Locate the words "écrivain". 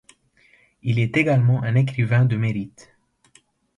1.75-2.25